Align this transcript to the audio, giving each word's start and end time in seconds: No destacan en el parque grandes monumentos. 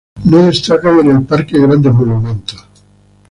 No 0.25 0.47
destacan 0.47 1.01
en 1.01 1.11
el 1.15 1.21
parque 1.25 1.59
grandes 1.59 1.93
monumentos. 1.93 2.65